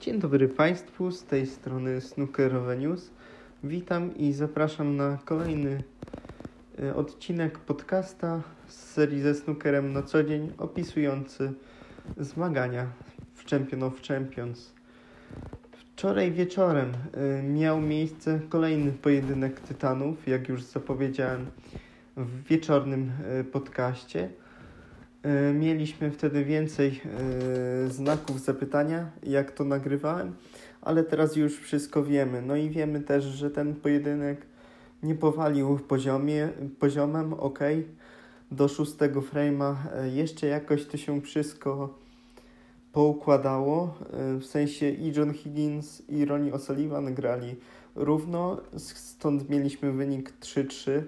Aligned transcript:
Dzień 0.00 0.18
dobry 0.18 0.48
Państwu, 0.48 1.10
z 1.10 1.24
tej 1.24 1.46
strony 1.46 2.00
Snookerowe 2.00 2.76
News. 2.76 3.10
Witam 3.64 4.16
i 4.16 4.32
zapraszam 4.32 4.96
na 4.96 5.18
kolejny 5.24 5.82
e, 6.82 6.94
odcinek 6.94 7.58
podcasta 7.58 8.42
z 8.66 8.74
serii 8.74 9.20
ze 9.20 9.34
snookerem 9.34 9.92
na 9.92 10.02
co 10.02 10.24
dzień 10.24 10.52
opisujący 10.58 11.52
zmagania 12.16 12.86
w 13.34 13.50
Champion 13.50 13.82
of 13.82 14.02
Champions. 14.02 14.72
Wczoraj 15.72 16.32
wieczorem 16.32 16.92
e, 17.12 17.42
miał 17.42 17.80
miejsce 17.80 18.40
kolejny 18.48 18.92
pojedynek 18.92 19.60
tytanów, 19.60 20.28
jak 20.28 20.48
już 20.48 20.62
zapowiedziałem 20.62 21.46
w 22.16 22.42
wieczornym 22.44 23.12
e, 23.24 23.44
podcaście. 23.44 24.30
E, 25.22 25.52
mieliśmy 25.52 26.10
wtedy 26.10 26.44
więcej 26.44 27.00
e, 27.86 27.90
znaków 27.90 28.40
zapytania, 28.40 29.10
jak 29.22 29.52
to 29.52 29.64
nagrywałem, 29.64 30.34
ale 30.82 31.04
teraz 31.04 31.36
już 31.36 31.58
wszystko 31.58 32.04
wiemy. 32.04 32.42
No 32.42 32.56
i 32.56 32.70
wiemy 32.70 33.00
też, 33.00 33.24
że 33.24 33.50
ten 33.50 33.74
pojedynek 33.74 34.46
nie 35.02 35.14
powalił 35.14 35.78
poziomie, 35.78 36.48
poziomem, 36.78 37.32
ok. 37.32 37.58
Do 38.50 38.68
szóstego 38.68 39.20
frame'a 39.20 39.74
e, 39.94 40.08
jeszcze 40.08 40.46
jakoś 40.46 40.86
to 40.86 40.96
się 40.96 41.20
wszystko 41.20 41.98
poukładało. 42.92 43.94
W 44.40 44.44
sensie 44.44 44.90
i 44.90 45.12
John 45.12 45.32
Higgins 45.34 46.02
i 46.08 46.24
Ronnie 46.24 46.52
O'Sullivan 46.52 47.14
grali 47.14 47.56
równo, 47.94 48.60
stąd 48.76 49.50
mieliśmy 49.50 49.92
wynik 49.92 50.32
3-3. 50.40 51.02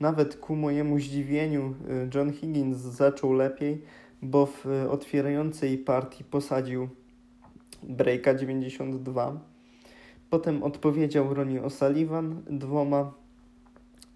Nawet 0.00 0.36
ku 0.36 0.56
mojemu 0.56 0.98
zdziwieniu 0.98 1.74
y, 1.90 2.08
John 2.14 2.32
Higgins 2.32 2.76
zaczął 2.76 3.32
lepiej, 3.32 3.82
bo 4.22 4.46
w 4.46 4.66
y, 4.66 4.90
otwierającej 4.90 5.78
partii 5.78 6.24
posadził 6.24 6.88
breaka 7.82 8.34
92. 8.34 9.40
Potem 10.30 10.62
odpowiedział 10.62 11.34
Ronnie 11.34 11.62
O'Sullivan 11.62 12.34
dwoma 12.50 13.12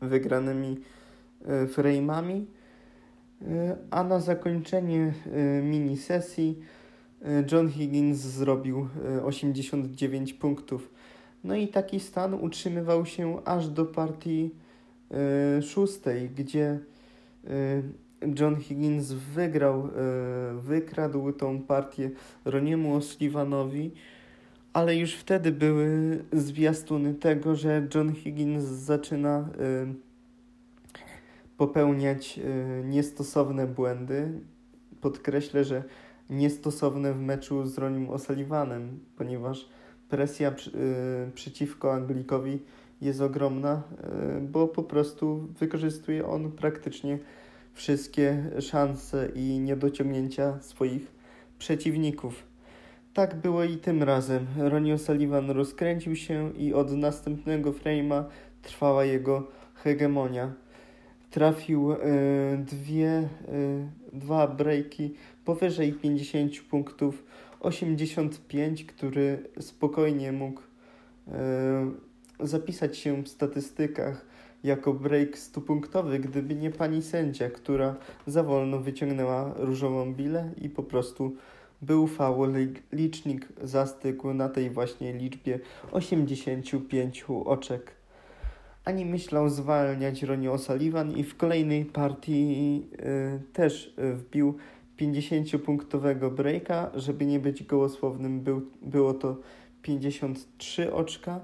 wygranymi 0.01 0.77
y, 1.43 1.47
frame'ami, 1.67 2.45
a 3.91 4.05
na 4.05 4.21
zakończenie 4.21 5.13
mini 5.63 5.97
sesji 5.97 6.59
John 7.53 7.69
Higgins 7.69 8.19
zrobił 8.19 8.89
89 9.25 10.33
punktów. 10.33 10.91
No 11.45 11.57
i 11.57 11.69
taki 11.69 12.01
stan 12.01 12.35
utrzymywał 12.35 13.07
się 13.07 13.45
aż 13.45 13.69
do 13.69 13.85
partii 13.85 14.51
szóstej, 15.63 16.31
gdzie 16.31 16.79
y, 17.45 17.83
John 18.41 18.57
Higgins 18.57 19.13
wygrał, 19.13 19.87
y, 19.87 19.91
wykradł 20.61 21.33
tą 21.33 21.63
partię 21.63 22.11
Roniemu 22.45 22.99
O'Sullivanowi, 22.99 23.91
ale 24.73 24.97
już 24.97 25.15
wtedy 25.15 25.53
były 25.53 26.19
zwiastuny 26.33 27.15
tego, 27.15 27.57
że 27.57 27.89
John 27.95 28.15
Higgins 28.15 28.65
zaczyna 28.65 29.49
popełniać 31.57 32.41
niestosowne 32.85 33.67
błędy. 33.67 34.29
Podkreślę, 35.01 35.65
że 35.65 35.85
niestosowne 36.31 37.13
w 37.13 37.21
meczu 37.21 37.67
z 37.67 37.79
Ronim 37.79 38.07
O'Sullivanem, 38.07 38.89
ponieważ 39.17 39.69
presja 40.09 40.55
przeciwko 41.35 41.93
Anglikowi 41.95 42.59
jest 43.01 43.21
ogromna, 43.21 43.83
e, 44.03 44.41
bo 44.41 44.69
po 44.69 44.83
prostu 44.83 45.49
wykorzystuje 45.59 46.27
on 46.27 46.53
praktycznie 46.53 47.19
wszystkie 47.75 48.51
szanse 48.61 49.29
i 49.35 49.59
niedociągnięcia 49.59 50.59
swoich 50.61 51.13
przeciwników. 51.59 52.43
Tak 53.15 53.37
było 53.37 53.65
i 53.65 53.77
tym 53.77 54.03
razem. 54.03 54.47
Ronnie 54.59 54.95
O'Sullivan 54.95 55.53
rozkręcił 55.53 56.17
się 56.17 56.53
i 56.53 56.75
od 56.75 56.93
następnego 56.93 57.73
frame'a 57.73 58.25
trwała 58.63 59.05
jego 59.05 59.47
hegemonia. 59.75 60.53
Trafił 61.31 61.93
y, 61.93 61.97
dwie, 62.59 63.29
y, 63.49 63.89
dwa 64.13 64.47
breaki 64.49 65.15
powyżej 65.45 65.93
50 65.93 66.61
punktów, 66.71 67.25
85, 67.61 68.85
który 68.85 69.39
spokojnie 69.61 70.33
mógł 70.33 70.61
zapisać 72.43 72.97
się 72.97 73.23
w 73.23 73.29
statystykach 73.29 74.27
jako 74.65 74.95
break 74.95 75.39
stupunktowy, 75.39 76.19
gdyby 76.19 76.55
nie 76.55 76.71
pani 76.71 77.03
sędzia, 77.03 77.51
która 77.51 77.97
za 78.27 78.43
wolno 78.43 78.79
wyciągnęła 78.79 79.55
różową 79.57 80.15
bilę 80.15 80.53
i 80.61 80.69
po 80.69 80.83
prostu 80.83 81.37
był 81.83 82.07
faul, 82.07 82.53
licznik 82.93 83.49
zastygł 83.63 84.35
na 84.35 84.49
tej 84.49 84.71
właśnie 84.71 85.13
liczbie 85.13 85.61
85 85.93 87.25
oczek. 87.45 87.93
Ani 88.85 89.07
myślał 89.07 89.49
zwalniać 89.49 90.23
Ronnie 90.23 90.51
O'Sullivan 90.51 91.17
i 91.17 91.25
w 91.25 91.37
kolejnej 91.37 91.85
partii 91.85 92.83
y, 92.93 93.53
też 93.53 93.95
y, 93.99 94.15
wbił 94.15 94.55
50-punktowego 94.99 96.31
breaka, 96.31 96.91
żeby 96.95 97.27
nie 97.27 97.39
być 97.39 97.63
gołosłownym, 97.63 98.41
był, 98.41 98.63
było 98.83 99.15
to 99.15 99.37
53 99.83 100.93
oczka. 100.93 101.41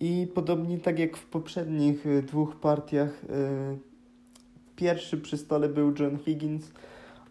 I 0.00 0.28
podobnie 0.34 0.78
tak 0.78 0.98
jak 0.98 1.16
w 1.16 1.26
poprzednich 1.26 2.06
y, 2.06 2.22
dwóch 2.22 2.56
partiach, 2.56 3.24
y, 3.24 3.28
pierwszy 4.76 5.18
przy 5.18 5.36
stole 5.36 5.68
był 5.68 5.94
John 5.98 6.18
Higgins, 6.18 6.72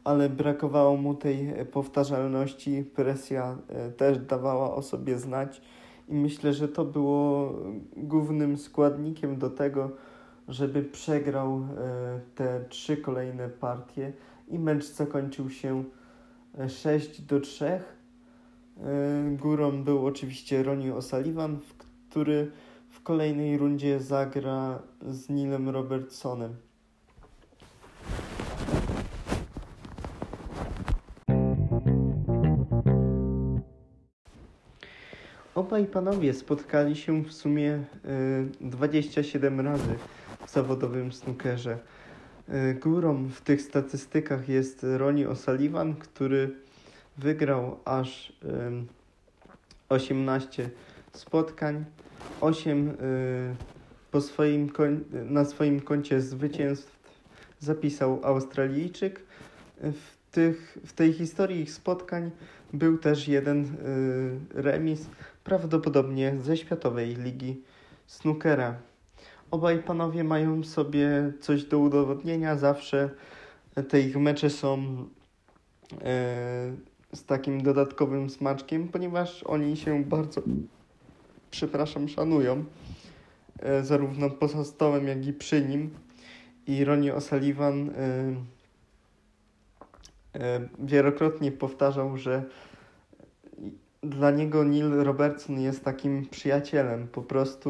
ale 0.04 0.30
brakowało 0.30 0.98
mu 0.98 1.14
tej 1.14 1.54
powtarzalności. 1.72 2.84
Presja 2.96 3.58
y, 3.90 3.92
też 3.92 4.20
dawała 4.20 4.76
o 4.76 4.82
sobie 4.82 5.18
znać, 5.18 5.62
i 6.10 6.16
myślę, 6.16 6.54
że 6.54 6.68
to 6.68 6.86
było 6.86 7.54
głównym 7.98 8.58
składnikiem 8.58 9.38
do 9.38 9.50
tego, 9.50 9.92
żeby 10.48 10.84
przegrał 10.84 11.68
te 12.36 12.66
trzy 12.70 12.98
kolejne 12.98 13.50
partie 13.50 14.14
i 14.48 14.60
mecz 14.60 14.86
zakończył 14.86 15.50
się 15.50 15.84
6 16.68 17.22
do 17.22 17.40
3. 17.40 17.82
Górą 19.32 19.84
był 19.84 20.06
oczywiście 20.06 20.64
Ronnie 20.64 20.94
O'Sullivan, 20.94 21.58
który 22.16 22.52
w 22.90 23.04
kolejnej 23.04 23.58
rundzie 23.58 24.00
zagra 24.00 24.80
z 25.02 25.30
Nilem 25.30 25.70
Robertsonem. 25.70 26.56
Obaj 35.56 35.86
panowie 35.86 36.34
spotkali 36.34 36.96
się 36.96 37.24
w 37.24 37.34
sumie 37.34 37.84
y, 38.62 38.68
27 38.68 39.60
razy 39.60 39.96
w 40.48 40.52
zawodowym 40.52 41.12
snookerze. 41.12 41.80
Y, 42.50 42.74
górą 42.74 43.28
w 43.28 43.42
tych 43.42 43.62
statystykach 43.62 44.50
jest 44.50 44.86
Ronnie 44.98 45.28
O'Sullivan, 45.28 45.96
który 45.96 46.56
wygrał 47.18 47.80
aż 47.86 48.30
y, 48.30 48.34
18 49.90 50.70
spotkań, 51.18 51.86
8 52.42 52.90
y, 52.90 53.56
po 54.12 54.22
swoim 54.22 54.72
na 55.12 55.46
swoim 55.46 55.82
koncie 55.82 56.22
zwycięstw 56.22 56.96
zapisał 57.60 58.20
Australijczyk. 58.24 59.20
W, 59.78 60.32
tych, 60.32 60.78
w 60.86 60.94
tej 60.94 61.14
historii 61.14 61.62
ich 61.62 61.72
spotkań 61.72 62.32
był 62.74 62.98
też 62.98 63.28
jeden 63.28 63.64
y, 63.64 64.62
remis, 64.62 65.08
prawdopodobnie 65.44 66.36
ze 66.44 66.58
Światowej 66.58 67.16
Ligi 67.16 67.62
Snookera. 68.08 68.76
Obaj 69.52 69.80
panowie 69.80 70.24
mają 70.24 70.64
sobie 70.64 71.32
coś 71.40 71.64
do 71.64 71.80
udowodnienia, 71.80 72.56
zawsze 72.56 73.10
te 73.90 74.02
ich 74.02 74.18
mecze 74.18 74.50
są 74.50 74.78
y, 75.94 75.98
z 77.16 77.26
takim 77.26 77.64
dodatkowym 77.64 78.30
smaczkiem, 78.30 78.88
ponieważ 78.88 79.44
oni 79.44 79.78
się 79.78 80.04
bardzo 80.04 80.42
przepraszam, 81.56 82.10
szanują, 82.10 82.66
e, 83.60 83.84
zarówno 83.84 84.30
poza 84.30 84.64
stołem, 84.64 85.08
jak 85.08 85.28
i 85.28 85.34
przy 85.34 85.62
nim. 85.62 85.90
I 86.68 86.86
Ronnie 86.86 87.14
O'Sullivan 87.14 87.90
e, 87.90 87.94
e, 90.40 90.68
wielokrotnie 90.80 91.52
powtarzał, 91.52 92.18
że 92.18 92.44
dla 94.04 94.32
niego 94.32 94.64
Neil 94.64 94.92
Robertson 94.92 95.60
jest 95.60 95.84
takim 95.84 96.26
przyjacielem, 96.26 97.08
po 97.08 97.22
prostu 97.22 97.70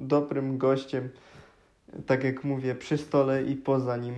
dobrym 0.00 0.58
gościem, 0.58 1.08
tak 2.06 2.24
jak 2.24 2.44
mówię, 2.44 2.74
przy 2.74 2.98
stole 2.98 3.42
i 3.42 3.56
poza 3.56 3.96
nim. 3.96 4.14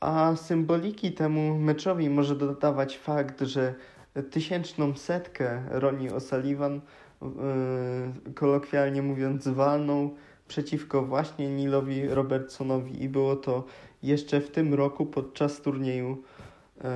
A 0.00 0.36
symboliki 0.36 1.12
temu 1.12 1.58
meczowi 1.58 2.10
może 2.10 2.36
dodawać 2.36 2.98
fakt, 2.98 3.40
że 3.40 3.74
tysięczną 4.30 4.96
setkę 4.96 5.62
Ronnie 5.70 6.10
O'Sullivan 6.10 6.80
kolokwialnie 8.34 9.02
mówiąc, 9.02 9.48
walną 9.48 10.10
przeciwko 10.48 11.02
właśnie 11.02 11.48
Nilowi 11.48 12.08
Robertsonowi 12.08 13.02
i 13.02 13.08
było 13.08 13.36
to 13.36 13.64
jeszcze 14.02 14.40
w 14.40 14.50
tym 14.50 14.74
roku 14.74 15.06
podczas 15.06 15.60
turnieju 15.60 16.22
yy, 16.76 16.90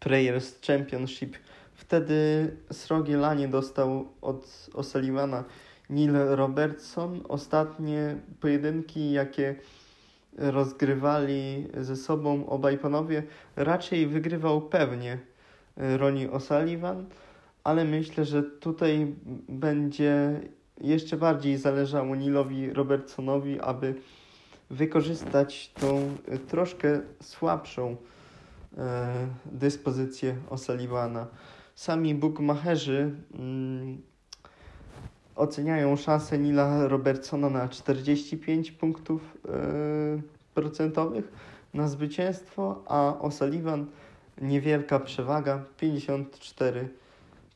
Players 0.00 0.60
Championship 0.66 1.36
Wtedy 1.74 2.50
srogie 2.72 3.16
lanie 3.16 3.48
dostał 3.48 4.08
od 4.20 4.46
O'Sullivana 4.74 5.44
Neil 5.90 6.12
Robertson. 6.12 7.20
Ostatnie 7.28 8.16
pojedynki, 8.40 9.12
jakie 9.12 9.54
rozgrywali 10.38 11.68
ze 11.80 11.96
sobą 11.96 12.46
obaj 12.46 12.78
panowie, 12.78 13.22
raczej 13.56 14.06
wygrywał 14.06 14.60
pewnie 14.60 15.18
Ronnie 15.76 16.28
O'Sullivan, 16.28 17.04
ale 17.64 17.84
myślę, 17.84 18.24
że 18.24 18.42
tutaj 18.42 19.14
będzie 19.48 20.40
jeszcze 20.80 21.16
bardziej 21.16 21.56
zależało 21.56 22.16
Nilowi 22.16 22.72
Robertsonowi, 22.72 23.60
aby 23.60 23.94
wykorzystać 24.70 25.72
tą 25.80 26.16
troszkę 26.48 27.00
słabszą 27.22 27.96
e, 28.78 29.26
dyspozycję 29.46 30.36
O'Sullivana. 30.50 31.26
Sami 31.74 32.14
bookmacherzy 32.14 33.14
mm, 33.34 34.02
oceniają 35.36 35.96
szansę 35.96 36.38
Nila 36.38 36.88
Robertsona 36.88 37.50
na 37.50 37.68
45 37.68 38.72
punktów 38.72 39.38
e, 39.48 40.22
procentowych 40.54 41.32
na 41.74 41.88
zwycięstwo, 41.88 42.82
a 42.86 43.14
O'Sullivan 43.20 43.84
niewielka 44.40 45.00
przewaga 45.00 45.64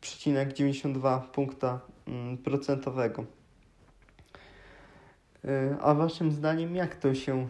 54,92 0.02 1.20
punkta 1.20 1.80
mm, 2.06 2.38
procentowego. 2.38 3.24
E, 5.44 5.76
a 5.80 5.94
waszym 5.94 6.32
zdaniem 6.32 6.76
jak 6.76 6.96
to 6.96 7.14
się 7.14 7.36
e, 7.36 7.46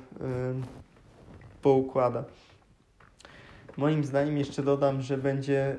poukłada? 1.62 2.24
Moim 3.78 4.04
zdaniem 4.04 4.38
jeszcze 4.38 4.62
dodam, 4.62 5.02
że 5.02 5.18
będzie 5.18 5.76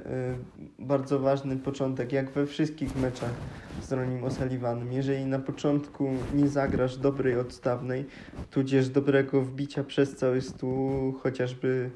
bardzo 0.80 1.20
ważny 1.20 1.58
początek, 1.58 2.12
jak 2.12 2.32
we 2.32 2.46
wszystkich 2.46 2.96
meczach 2.96 3.34
z 3.82 3.92
Ronim 3.92 4.22
O'Sullivanem. 4.22 4.92
Jeżeli 4.92 5.26
na 5.26 5.40
początku 5.40 6.10
nie 6.34 6.48
zagrasz 6.48 6.98
dobrej 6.98 7.40
odstawnej, 7.40 8.06
tudzież 8.52 8.90
dobrego 8.90 9.42
wbicia 9.42 9.84
przez 9.84 10.16
cały 10.16 10.42
stół, 10.42 11.14
chociażby 11.14 11.90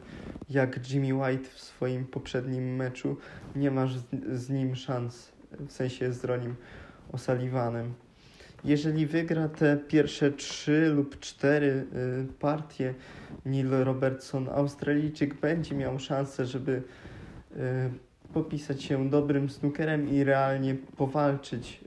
jak 0.50 0.90
Jimmy 0.90 1.14
White 1.14 1.50
w 1.50 1.60
swoim 1.60 2.06
poprzednim 2.06 2.76
meczu, 2.76 3.18
nie 3.56 3.72
masz 3.72 3.98
z, 3.98 4.06
z 4.32 4.50
nim 4.50 4.76
szans, 4.76 5.32
w 5.60 5.72
sensie 5.72 6.14
z 6.14 6.24
Ronim 6.24 6.56
O'Sullivanem. 7.14 7.90
Jeżeli 8.66 9.06
wygra 9.06 9.48
te 9.50 9.78
pierwsze 9.78 10.32
trzy 10.32 10.90
lub 10.96 11.20
cztery 11.20 11.86
y, 11.96 12.34
partie 12.40 12.94
Neil 13.46 13.70
Robertson, 13.70 14.50
Australijczyk 14.50 15.34
będzie 15.34 15.76
miał 15.76 16.00
szansę, 16.00 16.46
żeby 16.46 16.72
y, 16.72 17.58
popisać 18.34 18.84
się 18.84 19.10
dobrym 19.10 19.50
snookerem 19.50 20.10
i 20.10 20.24
realnie 20.24 20.76
powalczyć 20.98 21.84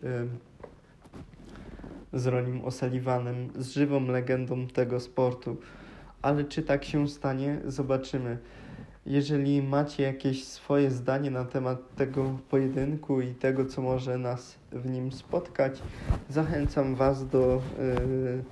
y, 2.14 2.18
z 2.18 2.26
Ronim 2.26 2.62
O'Sullivanem, 2.62 3.48
z 3.58 3.70
żywą 3.70 4.06
legendą 4.06 4.66
tego 4.66 5.00
sportu. 5.00 5.56
Ale 6.22 6.44
czy 6.44 6.62
tak 6.62 6.84
się 6.84 7.08
stanie, 7.08 7.60
zobaczymy. 7.64 8.38
Jeżeli 9.06 9.62
macie 9.62 10.02
jakieś 10.02 10.44
swoje 10.44 10.90
zdanie 10.90 11.30
na 11.30 11.44
temat 11.44 11.94
tego 11.96 12.38
pojedynku 12.50 13.20
i 13.20 13.34
tego, 13.34 13.64
co 13.66 13.82
może 13.82 14.18
nas 14.18 14.58
w 14.72 14.90
nim 14.90 15.12
spotkać, 15.12 15.82
zachęcam 16.28 16.94
Was 16.94 17.28
do 17.28 17.62
yy, 17.78 18.42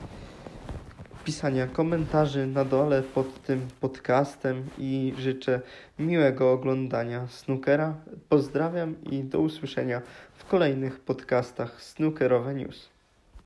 pisania 1.24 1.66
komentarzy 1.66 2.46
na 2.46 2.64
dole 2.64 3.02
pod 3.02 3.42
tym 3.42 3.60
podcastem 3.80 4.64
i 4.78 5.14
życzę 5.18 5.60
miłego 5.98 6.52
oglądania 6.52 7.26
snookera. 7.26 7.94
Pozdrawiam 8.28 8.94
i 9.10 9.24
do 9.24 9.40
usłyszenia 9.40 10.02
w 10.34 10.44
kolejnych 10.44 11.00
podcastach 11.00 11.82
Snookerowe 11.82 12.54
News. 12.54 12.93